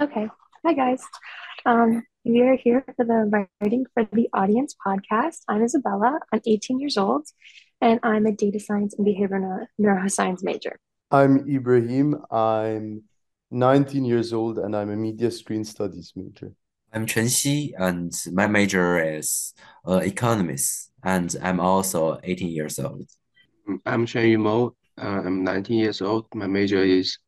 [0.00, 0.28] Okay.
[0.64, 1.02] Hi, guys.
[1.66, 5.40] Um, we are here for the Writing for the Audience podcast.
[5.46, 6.18] I'm Isabella.
[6.32, 7.26] I'm 18 years old,
[7.82, 10.78] and I'm a data science and behavioral neuroscience major.
[11.10, 12.14] I'm Ebraheem.
[12.32, 13.02] I'm
[13.50, 16.54] 19 years old, and I'm a media screen studies major.
[16.94, 19.52] I'm Chen Xi, and my major is
[19.86, 23.04] uh, economics, and I'm also 18 years old.
[23.84, 24.72] I'm Chen Yumo.
[24.96, 26.24] Uh, I'm 19 years old.
[26.34, 27.18] My major is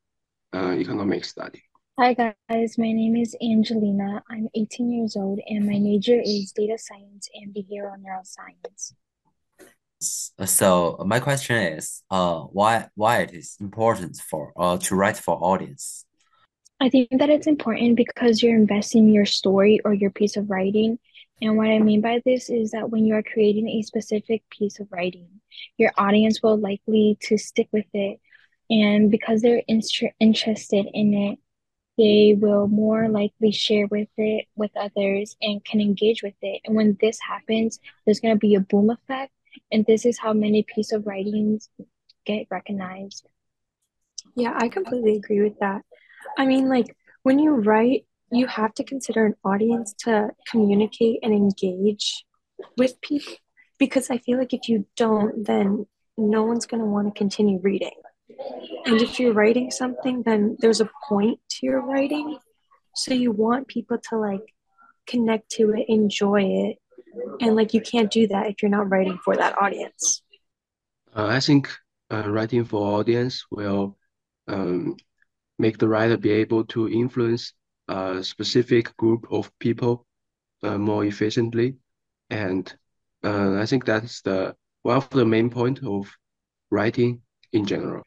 [0.55, 1.63] uh, economic study.
[1.99, 4.23] Hi guys, my name is Angelina.
[4.31, 8.95] I'm 18 years old and my major is data science and behavioral neuroscience.
[10.01, 15.37] So my question is, uh, why why it is important for uh to write for
[15.37, 16.07] audience?
[16.81, 20.99] I think that it's important because you're investing your story or your piece of writing.
[21.43, 24.81] And what I mean by this is that when you are creating a specific piece
[24.81, 25.29] of writing,
[25.77, 28.19] your audience will likely to stick with it.
[28.71, 29.83] And because they're in-
[30.21, 31.39] interested in it,
[31.99, 36.63] they will more likely share with it with others and can engage with it.
[36.65, 39.33] And when this happens, there's going to be a boom effect.
[39.71, 41.69] And this is how many piece of writings
[42.25, 43.29] get recognized.
[44.35, 45.83] Yeah, I completely agree with that.
[46.39, 51.35] I mean, like when you write, you have to consider an audience to communicate and
[51.35, 52.25] engage
[52.79, 53.35] with people
[53.79, 55.87] because I feel like if you don't, then
[56.17, 57.91] no one's going to want to continue reading.
[58.85, 62.39] And if you're writing something, then there's a point to your writing.
[62.95, 64.55] So you want people to like
[65.07, 66.79] connect to it, enjoy it.
[67.41, 70.23] And like you can't do that if you're not writing for that audience.
[71.15, 71.71] Uh, I think
[72.11, 73.97] uh, writing for audience will
[74.49, 74.97] um,
[75.59, 77.53] make the writer be able to influence
[77.89, 80.07] a specific group of people
[80.63, 81.77] uh, more efficiently.
[82.31, 82.73] And
[83.23, 86.11] uh, I think that's the one of the main point of
[86.71, 88.03] writing in general.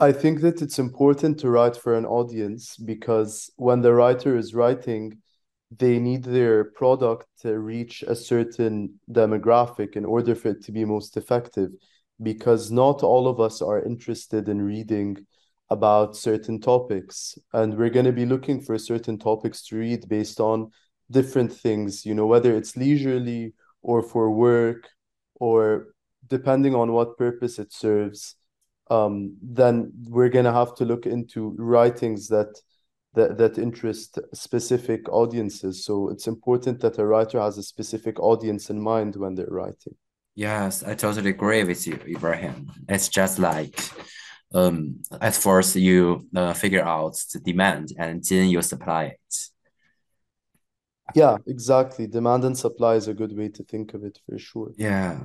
[0.00, 4.54] I think that it's important to write for an audience because when the writer is
[4.54, 5.18] writing,
[5.76, 10.86] they need their product to reach a certain demographic in order for it to be
[10.86, 11.72] most effective.
[12.22, 15.18] Because not all of us are interested in reading
[15.68, 20.40] about certain topics, and we're going to be looking for certain topics to read based
[20.40, 20.70] on
[21.10, 23.52] different things, you know, whether it's leisurely
[23.82, 24.88] or for work
[25.34, 25.88] or
[26.26, 28.36] depending on what purpose it serves
[28.90, 32.60] um, then we're gonna have to look into writings that
[33.14, 35.84] that that interest specific audiences.
[35.84, 39.94] So it's important that a writer has a specific audience in mind when they're writing.
[40.34, 42.70] Yes, I totally agree with you, Ebraheem.
[42.88, 43.80] It's just like
[44.54, 49.36] um, at first you uh, figure out the demand and then you supply it.
[51.14, 52.06] Yeah, exactly.
[52.06, 54.72] Demand and supply is a good way to think of it for sure.
[54.76, 55.18] Yeah.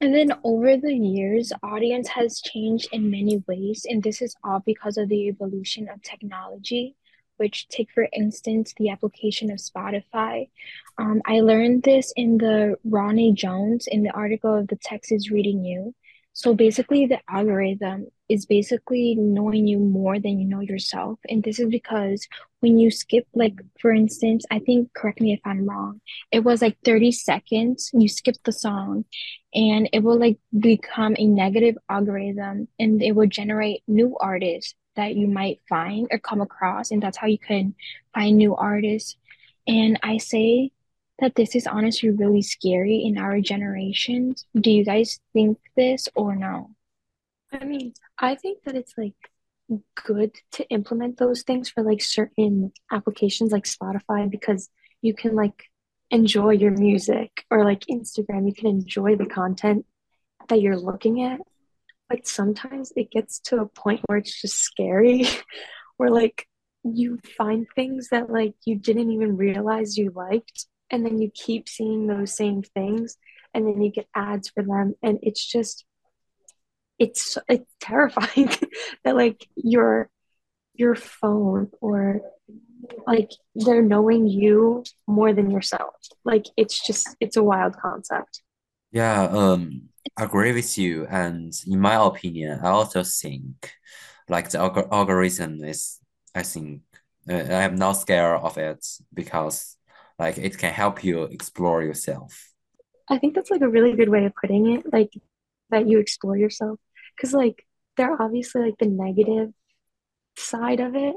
[0.00, 4.62] And then over the years, audience has changed in many ways, and this is all
[4.64, 6.94] because of the evolution of technology,
[7.36, 10.50] which take for instance the application of Spotify.
[10.98, 15.64] Um, I learned this in the Ronnie Jones in the article of the Texas Reading
[15.64, 15.94] You.
[16.38, 21.18] So basically, the algorithm is basically knowing you more than you know yourself.
[21.28, 22.28] And this is because
[22.60, 26.00] when you skip, like, for instance, I think, correct me if I'm wrong,
[26.30, 29.04] it was like 30 seconds, you skip the song,
[29.52, 35.16] and it will like become a negative algorithm and it will generate new artists that
[35.16, 36.92] you might find or come across.
[36.92, 37.74] And that's how you can
[38.14, 39.16] find new artists.
[39.66, 40.70] And I say,
[41.18, 44.46] that this is honestly really scary in our generations.
[44.54, 46.70] Do you guys think this or no?
[47.52, 49.14] I mean, I think that it's like
[50.06, 54.70] good to implement those things for like certain applications like Spotify because
[55.02, 55.64] you can like
[56.10, 59.84] enjoy your music or like Instagram, you can enjoy the content
[60.48, 61.40] that you're looking at.
[62.08, 65.26] But sometimes it gets to a point where it's just scary,
[65.96, 66.46] where like
[66.84, 71.68] you find things that like you didn't even realize you liked and then you keep
[71.68, 73.16] seeing those same things
[73.54, 75.84] and then you get ads for them and it's just
[76.98, 78.50] it's it's terrifying
[79.04, 80.08] that like your
[80.74, 82.22] your phone or
[83.06, 85.94] like they're knowing you more than yourself.
[86.24, 88.42] Like it's just it's a wild concept.
[88.92, 93.72] Yeah um I agree with you and in my opinion i also think
[94.28, 96.00] like the alg algorithm is
[96.34, 96.82] i think
[97.30, 99.77] uh, i'm not scared of it because
[100.18, 102.52] like it can help you explore yourself.
[103.08, 105.12] I think that's like a really good way of putting it like
[105.70, 106.78] that you explore yourself.
[107.16, 107.64] Because like
[107.96, 109.52] they're obviously like the negative
[110.36, 111.16] side of it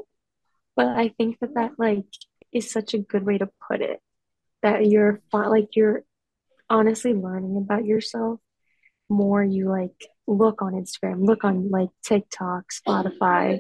[0.76, 2.06] but i think that that like
[2.52, 4.00] is such a good way to put it
[4.64, 6.04] that you're like you're
[6.72, 8.40] honestly learning about yourself
[9.10, 13.60] more you like look on instagram look on like tiktok spotify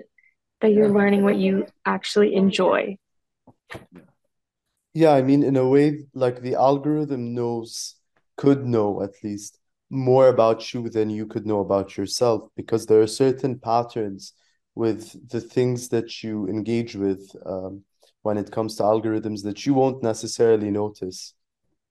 [0.62, 2.98] that you're learning what you actually enjoy.
[4.94, 7.96] Yeah, I mean, in a way, like the algorithm knows,
[8.38, 9.58] could know at least
[9.90, 14.34] more about you than you could know about yourself because there are certain patterns
[14.76, 17.84] with the things that you engage with um,
[18.24, 21.34] when it comes to algorithms that you won't necessarily notice.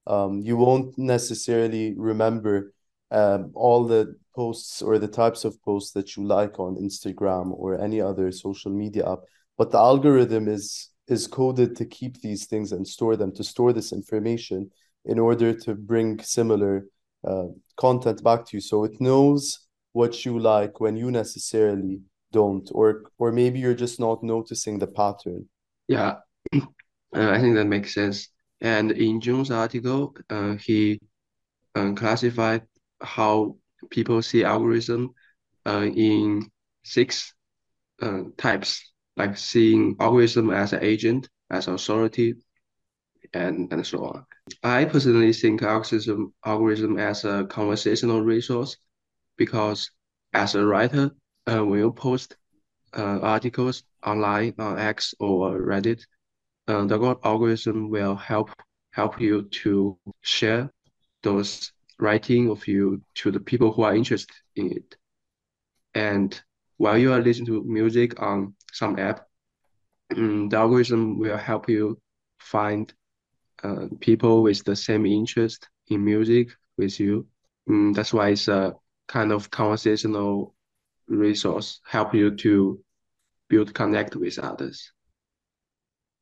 [0.07, 2.73] Um, you won't necessarily remember
[3.11, 7.81] um, all the posts or the types of posts that you like on Instagram or
[7.81, 9.21] any other social media app,
[9.59, 13.73] but the algorithm is is coded to keep these things and store them to store
[13.73, 14.71] this information
[15.05, 16.87] in order to bring similar
[17.27, 17.47] uh,
[17.77, 18.61] content back to you.
[18.61, 22.01] So it knows what you like when you necessarily
[22.33, 25.49] don't, or or maybe you're just not noticing the pattern.
[25.89, 26.17] Yeah,
[26.55, 26.61] uh,
[27.13, 28.29] I think that makes sense.
[28.61, 31.01] And in Jung's article, uh, he
[31.75, 32.63] um, classified
[33.01, 33.57] how
[33.91, 35.15] people see algorithm
[35.67, 36.51] uh, in
[36.85, 37.35] six
[38.03, 38.90] uh, types,
[39.21, 42.35] like seeing algorithm as an agent, as authority,
[43.35, 44.25] and, and so on.
[44.63, 48.77] I personally think algorithm, algorithm as a conversational resource
[49.37, 49.91] because
[50.33, 51.11] as a writer,
[51.47, 52.37] uh, when you post
[52.97, 56.03] uh, articles online on X or Reddit,
[56.69, 58.51] uh, the algorithm will help
[58.93, 60.71] help you to share
[61.23, 64.97] those writing of you to the people who are interested in it.
[65.95, 66.41] And
[66.79, 69.27] while you are listening to music on some app,
[70.11, 71.99] the algorithm will help you
[72.39, 72.93] find
[73.63, 77.27] uh, people with the same interest in music with you.
[77.69, 78.75] Um, that's why it's a
[79.09, 80.55] kind of conversational
[81.09, 82.81] resource, help you to
[83.49, 84.93] build connect with others.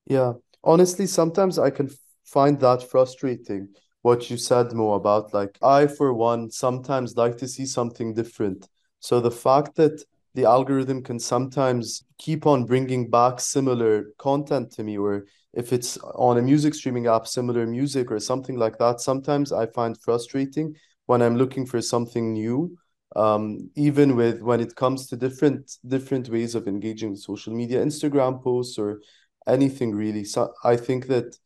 [0.06, 0.34] Yeah,
[0.64, 1.90] honestly, sometimes I can
[2.24, 3.68] find that frustrating
[4.02, 8.68] what you said Mou about like I for one sometimes like to see something different.
[9.00, 10.02] So the fact that
[10.34, 15.96] the algorithm can sometimes keep on bringing back similar content to me or if it's
[16.14, 20.74] on a music streaming app similar music or something like that sometimes i find frustrating
[21.06, 22.76] when i'm looking for something new
[23.16, 28.42] um, even with when it comes to different different ways of engaging social media instagram
[28.42, 29.00] posts or
[29.46, 30.24] anything really.
[30.24, 31.36] So i think that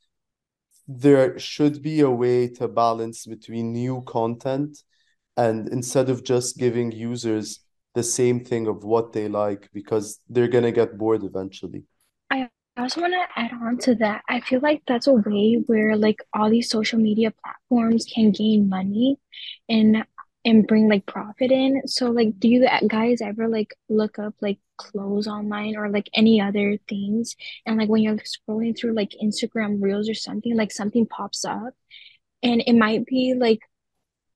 [0.88, 4.78] there should be a way to balance between new content
[5.36, 7.60] and instead of just giving users
[7.94, 11.84] the same thing of what they like because they're going to get bored eventually.
[12.30, 12.48] I
[12.78, 14.22] also want to add on to that.
[14.28, 18.68] I feel like that's a way where like all these social media platforms can gain
[18.68, 19.18] money
[19.68, 20.04] and
[20.44, 21.82] and bring like profit in.
[21.86, 26.40] So like do you guys ever like look up like clothes online or like any
[26.40, 27.36] other things
[27.66, 31.74] and like when you're scrolling through like Instagram reels or something like something pops up
[32.42, 33.60] and it might be like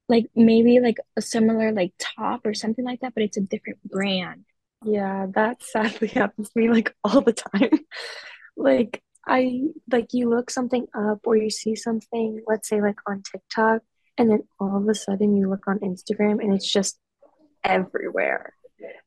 [0.08, 3.82] like maybe like a similar like top or something like that but it's a different
[3.84, 4.44] brand.
[4.84, 7.70] Yeah, that sadly happens to me like all the time.
[8.56, 13.22] like I like you look something up or you see something, let's say like on
[13.22, 13.82] TikTok,
[14.16, 16.98] and then all of a sudden you look on Instagram and it's just
[17.64, 18.52] everywhere.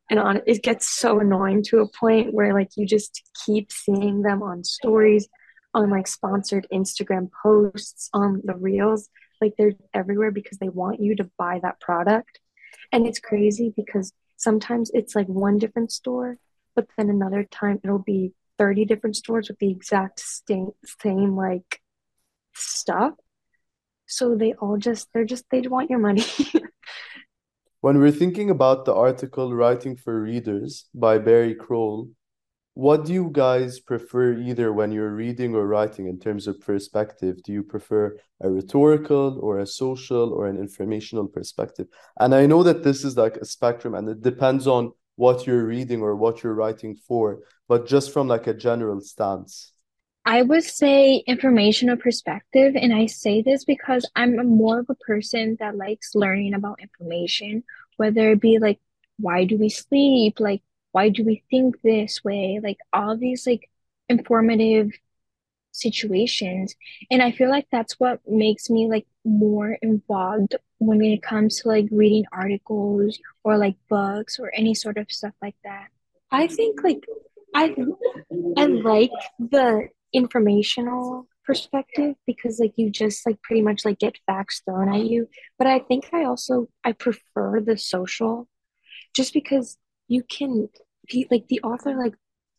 [0.09, 4.23] And on it gets so annoying to a point where like you just keep seeing
[4.23, 5.29] them on stories,
[5.73, 9.07] on like sponsored Instagram posts, on the reels.
[9.41, 12.39] Like they're everywhere because they want you to buy that product.
[12.91, 16.37] And it's crazy because sometimes it's like one different store,
[16.75, 20.71] but then another time it'll be 30 different stores with the exact same,
[21.01, 21.81] same like
[22.53, 23.13] stuff
[24.09, 26.23] so they all just they're just they want your money
[27.81, 32.09] when we're thinking about the article writing for readers by barry kroll
[32.79, 37.43] what do you guys prefer either when you're reading or writing in terms of perspective?
[37.43, 41.87] Do you prefer a rhetorical or a social or an informational perspective?
[42.21, 45.65] And i know that this is like a spectrum and it depends on what you're
[45.65, 49.73] reading or what you're writing for but just from like a general stance.
[50.25, 55.57] I would say informational perspective, and I say this because I'm more of a person
[55.59, 57.63] that likes learning about information,
[57.97, 58.79] whether it be like
[59.17, 63.69] why do we sleep, like why do we think this way, like all these like
[64.07, 64.91] informative
[65.71, 66.75] situations.
[67.11, 71.67] And I feel like that's what makes me like more involved when it comes to
[71.67, 75.87] like reading articles or like books or any sort of stuff like that.
[76.31, 77.05] I think like
[77.55, 77.75] I
[78.57, 84.61] I like the informational perspective because like you just like pretty much like get facts
[84.63, 85.27] thrown at you
[85.57, 88.47] but i think i also i prefer the social
[89.15, 89.75] just because
[90.09, 90.67] you can
[91.09, 92.15] be like the author like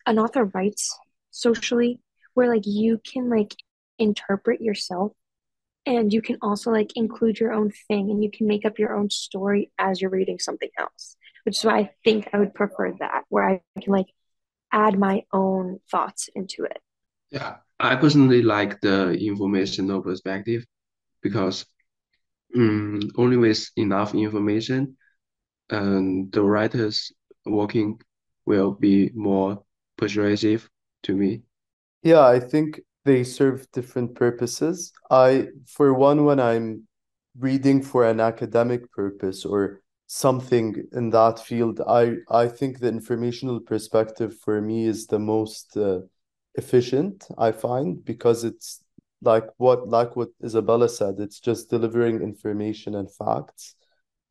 [0.07, 0.99] an author writes
[1.31, 2.01] socially
[2.33, 3.55] where like you can like
[3.99, 5.13] interpret yourself
[5.85, 8.95] and you can also like include your own thing and you can make up your
[8.95, 12.93] own story as you're reading something else which is why i think i would prefer
[12.99, 14.07] that where i can like
[14.73, 16.81] add my own thoughts into it.
[17.31, 20.65] Yeah, I personally like the informational perspective
[21.23, 21.65] because
[22.57, 24.97] um, only with enough information,
[25.69, 27.13] and the writers
[27.47, 28.01] working
[28.47, 29.63] will be more
[29.97, 30.69] persuasive
[31.03, 31.43] to me.
[32.03, 34.93] Yeah, I think they serve different purposes.
[35.11, 36.87] I, for one, when I'm
[37.39, 43.61] reading for an academic purpose or something in that field, I I think the informational
[43.61, 46.01] perspective for me is the most uh,
[46.57, 48.83] efficient, I find, because it's
[49.23, 53.77] like what like what Isabella said, it's just delivering information and facts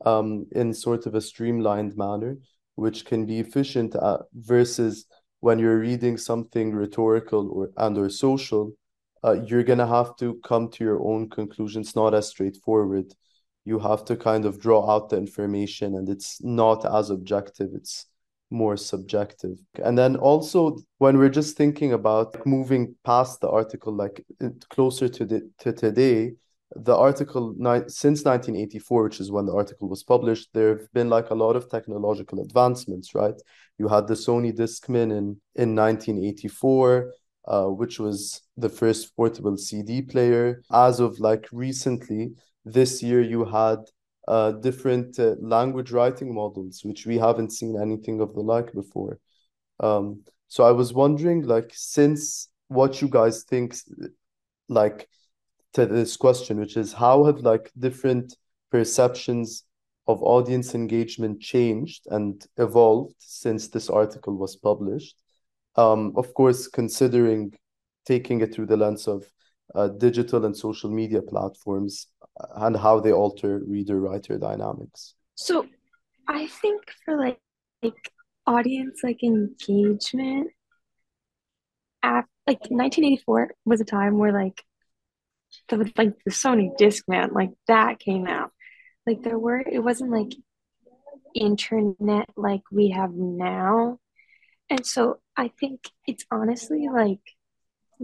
[0.06, 2.38] um in sort of a streamlined manner,
[2.80, 5.06] which can be efficient uh, versus
[5.42, 8.74] when you're reading something rhetorical or and or social,
[9.24, 13.14] uh, you're gonna have to come to your own conclusions, not as straightforward.
[13.66, 17.70] You have to kind of draw out the information, and it's not as objective.
[17.74, 18.06] It's
[18.50, 19.58] more subjective.
[19.84, 24.26] And then also when we're just thinking about moving past the article, like
[24.70, 26.34] closer to the to today,
[26.76, 27.54] the article
[27.88, 31.56] since 1984, which is when the article was published, there have been like a lot
[31.56, 33.40] of technological advancements, right?
[33.78, 37.12] You had the Sony Discman in in 1984.
[37.48, 40.62] Uh, which was the first portable CD player.
[40.72, 42.34] As of like recently,
[42.64, 43.80] this year, you had
[44.28, 49.18] uh, different uh, language writing models, which we haven't seen anything of the like before.
[49.80, 53.76] Um, so I was wondering, like, since what you guys think,
[54.68, 55.10] like,
[55.74, 58.36] to this question, which is how have like different
[58.72, 59.64] perceptions
[60.08, 65.16] of audience engagement changed and evolved since this article was published?
[65.76, 67.54] Um, of course, considering
[68.06, 69.24] taking it through the lens of
[69.76, 72.08] uh, digital and social media platforms
[72.56, 75.66] and how they alter reader writer dynamics so
[76.28, 77.40] i think for like
[77.84, 78.12] like
[78.48, 80.50] audience like engagement
[82.02, 84.64] at like 1984 was a time where like
[85.68, 88.52] the like the Sony Discman like that came out.
[89.06, 90.32] Like there were it wasn't like
[91.36, 94.00] internet like we have now.
[94.70, 97.20] And so I think it's honestly like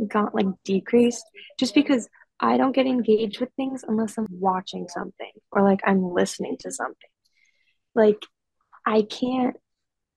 [0.07, 1.25] got like decreased
[1.59, 2.09] just because
[2.39, 6.71] I don't get engaged with things unless I'm watching something or like I'm listening to
[6.71, 7.09] something.
[7.93, 8.21] Like
[8.85, 9.55] I can't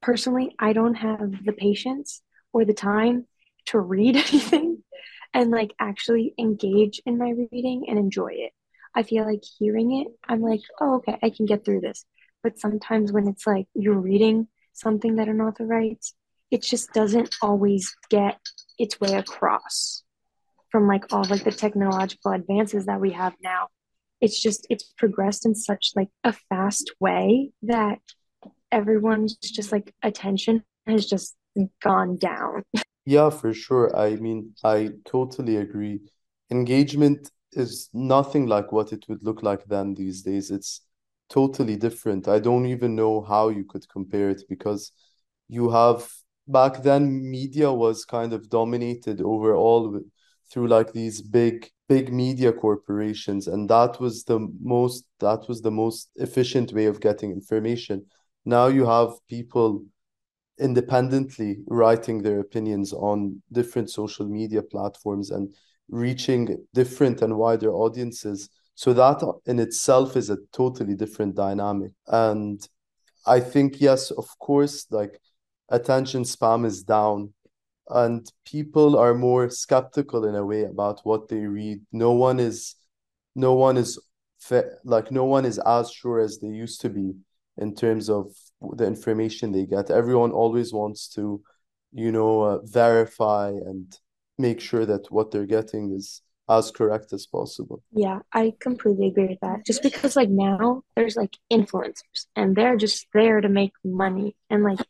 [0.03, 3.27] personally, I don't have the patience or the time
[3.67, 4.78] to read anything
[5.39, 8.53] and like actually engage in my reading and enjoy it.
[8.93, 12.05] I feel like hearing it, I'm like, oh, okay, I can get through this.
[12.43, 16.15] But sometimes when it's like you're reading something that an author writes,
[16.51, 18.41] it just doesn't always get
[18.79, 20.03] its way across
[20.71, 23.69] from like all like the technological advances that we have now
[24.21, 27.99] it's just it's progressed in such like a fast way that
[28.71, 31.37] everyone's just like attention has just
[31.83, 32.65] gone down
[33.09, 33.87] yeah for sure.
[33.97, 36.01] I mean i totally agree.
[36.51, 40.51] Engagement is nothing like what it would look like then these days.
[40.51, 40.83] It's
[41.29, 42.29] totally different.
[42.29, 44.93] I don't even know how you could compare it because
[45.49, 46.09] you have
[46.47, 50.01] back then media was kind of dominated overall
[50.51, 55.71] through like these big big media corporations and that was the most that was the
[55.71, 58.05] most efficient way of getting information.
[58.45, 59.85] Now you have people
[60.59, 65.55] independently writing their opinions on different social media platforms and
[65.89, 68.51] reaching different and wider audiences.
[68.75, 71.93] So that in itself is a totally different dynamic.
[72.07, 72.67] And
[73.27, 75.21] i think yes of course like
[75.69, 77.35] attention spam is down
[77.91, 81.81] and people are more skeptical in a way about what they read.
[81.93, 82.75] No one is
[83.35, 83.99] no one is
[84.85, 87.15] like no one is as sure as they used to be
[87.57, 88.35] in terms of
[88.77, 89.91] the information they get.
[89.91, 91.43] Everyone always wants to
[91.93, 93.97] you know uh, verify and
[94.39, 97.83] make sure that what they're getting is as correct as possible.
[97.93, 99.67] Yeah i completely agree with that.
[99.67, 104.37] Just because like now there's like influencers and they're just there to make money.
[104.51, 104.81] And like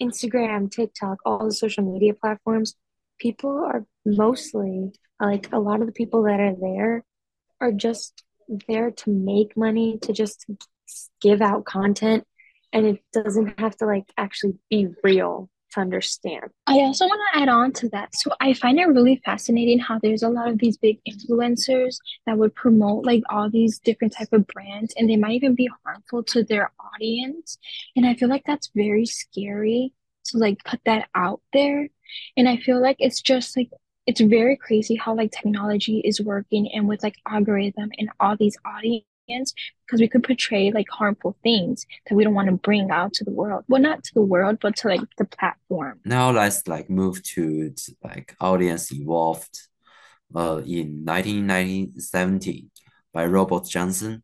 [0.00, 2.74] Instagram, TikTok, all the social media platforms,
[3.18, 7.04] people are mostly like a lot of the people that are there
[7.60, 8.22] are just
[8.68, 10.46] there to make money, to just
[11.20, 12.24] give out content,
[12.72, 16.44] and it doesn't have to like actually be real to understand.
[16.66, 18.14] I also want to add on to that.
[18.14, 21.96] So I find it really fascinating how there's a lot of these big influencers
[22.26, 25.70] that would promote like all these different type of brands and they might even be
[25.84, 27.58] harmful to their audience.
[27.96, 29.92] And I feel like that's very scary
[30.26, 31.88] to like put that out there.
[32.36, 33.70] And I feel like it's just like
[34.06, 38.56] it's very crazy how like technology is working and with like algorithm and all these
[38.64, 43.12] audience because we could portray like harmful things that we don't want to bring out
[43.14, 43.64] to the world.
[43.68, 46.00] Well, not to the world, but to like the platform.
[46.04, 49.68] Now let's like move to like audience involved
[50.34, 52.66] uh in 1970
[53.12, 54.22] by Robert Johnson.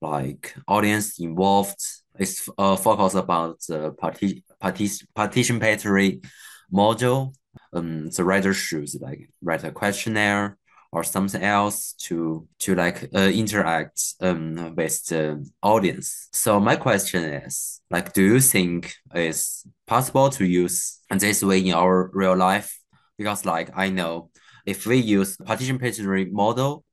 [0.00, 1.80] Like audience involved
[2.18, 6.24] is uh focus about the party partic participatory
[6.72, 7.34] module.
[7.72, 10.58] Um the writer should like write a questionnaire
[10.92, 16.28] or something else to to like uh, interact um with the audience.
[16.32, 21.74] So my question is like, do you think it's possible to use this way in
[21.74, 22.78] our real life?
[23.18, 24.30] Because like I know
[24.64, 26.84] if we use participatory model,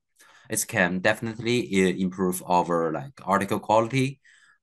[0.49, 4.19] it can definitely uh, improve our like article quality,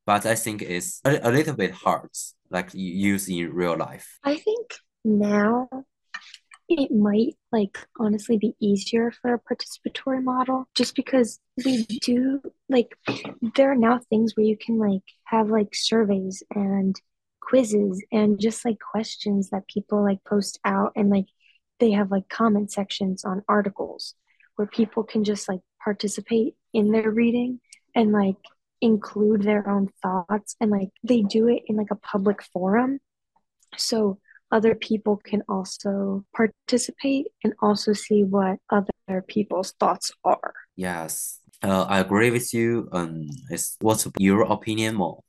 [0.07, 2.11] but I think it's a, a little bit hard
[2.51, 4.19] like use in real life.
[4.25, 5.69] I think now
[6.71, 12.97] it might like honestly be easier for a participatory model just because we do like
[13.57, 16.95] there are now things where you can like have like surveys and
[17.41, 21.27] quizzes and just like questions that people like post out and like
[21.81, 24.15] they have like comment sections on articles
[24.55, 27.59] where people can just like participate in their reading
[27.97, 28.37] and like
[28.81, 33.01] include their own thoughts and like they do it in like a public forum.
[33.77, 34.19] So
[34.51, 40.55] other people can also participate and also see what other people's thoughts are.
[40.77, 42.89] Yes, uh, I agree with you.
[42.93, 45.23] Um, is what's your opinion more?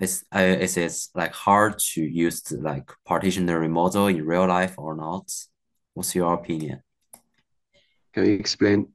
[0.00, 4.74] Is uh, is it like hard to use the, like partitionary model in real life
[4.78, 5.30] or not?
[5.94, 6.82] What's your opinion?
[8.14, 8.88] Can you explain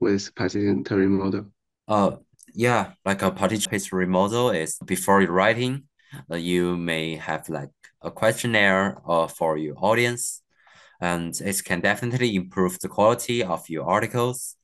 [0.00, 1.46] with partitionary model?
[1.86, 2.16] Uh,
[2.54, 5.84] yeah, like a participatory model is before you're writing,
[6.30, 7.70] you may have like
[8.02, 10.42] a questionnaire uh, for your audience,
[11.00, 14.56] and it can definitely improve the quality of your articles.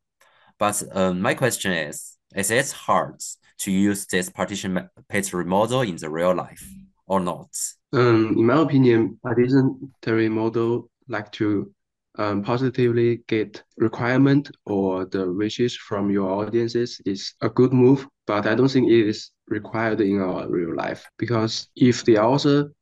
[0.59, 3.21] But um, my question is, is it hard
[3.59, 6.65] to use this partition participatory model in the real life
[7.07, 7.49] or not?
[7.93, 11.73] Um, in my opinion, partition participatory model like to
[12.19, 18.47] um, positively get requirement or the wishes from your audiences is a good move, but
[18.47, 22.73] I don't think it is required in our real life because if the author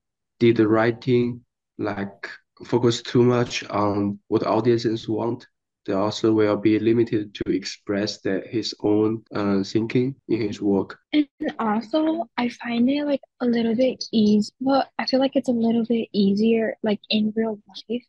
[0.41, 1.41] did the writing
[1.79, 2.29] like
[2.65, 5.47] focus too much on what audiences want
[5.87, 10.99] the author will be limited to express that his own uh, thinking in his work.
[11.13, 14.51] And also, I find it like a little bit easy.
[14.61, 18.03] Well, I feel like it's a little bit easier, like in real life,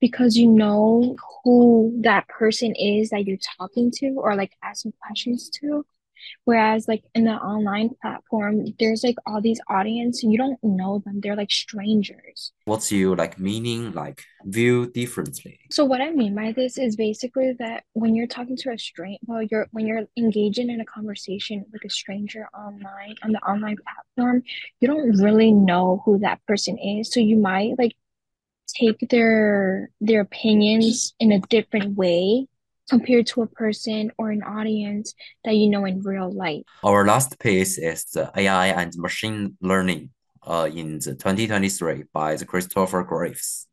[0.00, 5.50] because you know who that person is that you're talking to or like asking questions
[5.60, 5.84] to.
[6.44, 11.20] Whereas like in the online platform, there's like all these audience, you don't know them.
[11.20, 12.52] They're like strangers.
[12.64, 15.60] What's your like meaning, like view differently?
[15.70, 19.18] So what I mean by this is basically that when you're talking to a stranger,
[19.26, 23.76] well, you're when you're engaging in a conversation with a stranger online on the online
[23.76, 24.42] platform,
[24.80, 27.12] you don't really know who that person is.
[27.12, 27.94] So you might like
[28.68, 32.46] take their their opinions in a different way
[32.88, 36.62] compared to a person or an audience that you know in real life.
[36.82, 40.10] Our last piece is the AI and machine learning
[40.46, 43.66] uh, in the 2023 by the Christopher Graves.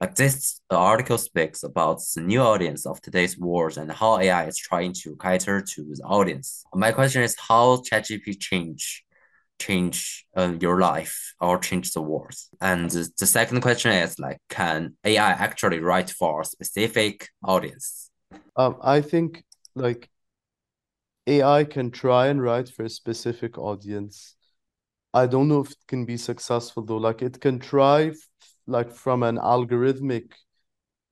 [0.00, 4.58] Like this article speaks about the new audience of today's world and how AI is
[4.58, 6.64] trying to cater to the audience.
[6.74, 9.04] My question is how ChatGPT change
[9.58, 12.34] change uh, your life or change the world?
[12.60, 18.10] And the second question is like, can AI actually write for a specific audience?
[18.56, 19.44] Um, I think
[19.74, 20.08] like
[21.26, 24.36] AI can try and write for a specific audience.
[25.12, 26.96] I don't know if it can be successful though.
[26.96, 28.12] Like it can try
[28.66, 30.32] like from an algorithmic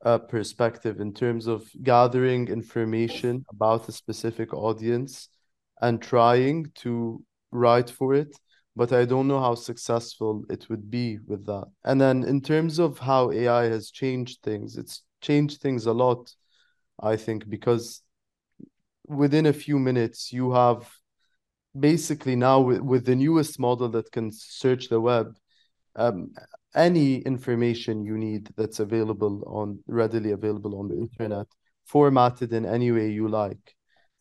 [0.04, 5.28] uh, perspective in terms of gathering information about a specific audience
[5.80, 8.37] and trying to write for it
[8.74, 11.66] but I don't know how successful it would be with that.
[11.85, 16.35] And then in terms of how AI has changed things, it's changed things a lot.
[17.00, 18.02] I think, because
[19.07, 20.90] within a few minutes, you have
[21.78, 25.37] basically now with, with the newest model that can search the web,
[25.96, 26.33] um,
[26.74, 31.46] any information you need that's available on readily available on the internet,
[31.85, 33.74] formatted in any way you like.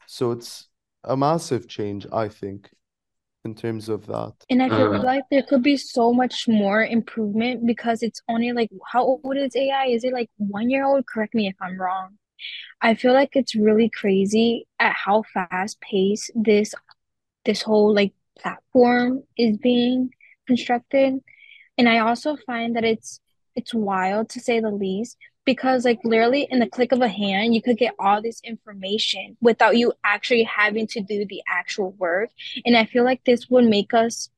[0.07, 0.67] So it's
[1.03, 2.69] a massive change, I think,
[3.45, 4.33] in terms of that.
[4.49, 8.51] And I feel uh, like there could be so much more improvement because it's only
[8.51, 9.85] like how old is AI?
[9.85, 11.05] Is it like one year old?
[11.07, 12.17] Correct me if I'm wrong.
[12.81, 16.73] I feel like it's really crazy at how fast paced this
[17.45, 20.11] this whole like platform is being
[20.47, 21.19] constructed.
[21.77, 23.19] And I also find that it's
[23.55, 27.53] it's wild to say the least because like literally in the click of a hand
[27.53, 32.29] you could get all this information without you actually having to do the actual work
[32.65, 34.29] and i feel like this would make us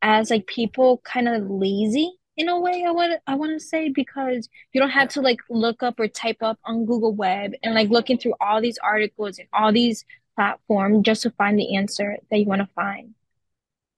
[0.00, 3.88] as like people kind of lazy in a way i want i want to say
[3.88, 7.74] because you don't have to like look up or type up on google web and
[7.74, 12.16] like looking through all these articles and all these platforms just to find the answer
[12.30, 13.14] that you want to find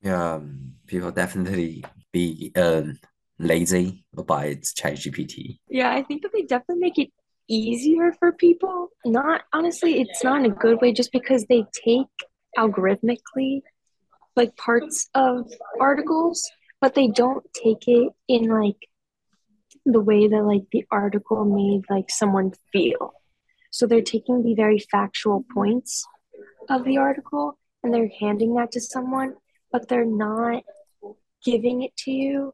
[0.01, 2.99] yeah um, people definitely be um
[3.39, 5.59] lazy about its ChatGPT.
[5.69, 7.11] Yeah, I think that they definitely make it
[7.49, 8.89] easier for people.
[9.05, 12.07] Not honestly, it's not in a good way just because they take
[12.57, 13.63] algorithmically
[14.37, 16.49] like parts of articles,
[16.85, 18.77] but they don't take it in like
[19.87, 23.15] the way that like the article made like someone feel.
[23.71, 26.05] So they're taking the very factual points
[26.69, 29.33] of the article and they're handing that to someone,
[29.73, 30.63] but they're not
[31.43, 32.53] giving it to you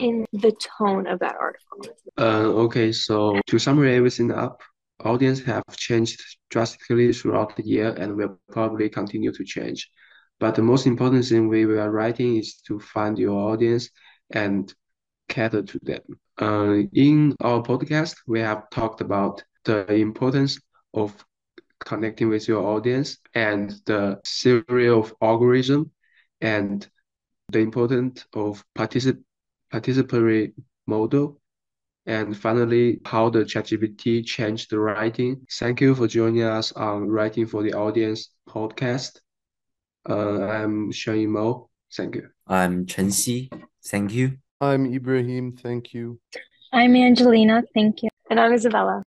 [0.00, 1.78] in the tone of that article.
[2.18, 4.60] Uh, okay, so to summarize everything up,
[5.04, 9.88] audience have changed drastically throughout the year and will probably continue to change.
[10.40, 13.90] But the most important thing we were writing is to find your audience
[14.30, 14.72] and
[15.28, 16.02] cater to them.
[16.40, 20.60] Uh, in our podcast, we have talked about the importance
[20.94, 21.24] of
[21.80, 25.90] connecting with your audience and the theory of algorithm
[26.40, 26.88] and
[27.50, 29.18] the importance of particip
[29.72, 30.52] participatory
[30.86, 31.40] model,
[32.06, 35.46] and finally, how the ChatGPT changed the writing.
[35.52, 39.20] Thank you for joining us on Writing for the Audience podcast.
[40.08, 41.68] Uh, I'm Shen Mo.
[41.94, 42.28] Thank you.
[42.46, 43.50] I'm Chen Xi.
[43.84, 44.38] Thank you.
[44.60, 45.58] I'm Ebraheem.
[45.60, 46.18] Thank you.
[46.72, 49.02] i'm angelina thank you And I'm Isabella.